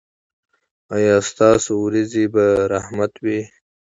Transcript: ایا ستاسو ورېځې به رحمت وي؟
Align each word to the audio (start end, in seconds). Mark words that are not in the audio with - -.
ایا 0.95 1.15
ستاسو 1.29 1.71
ورېځې 1.83 2.23
به 2.33 2.45
رحمت 2.73 3.13
وي؟ 3.23 3.39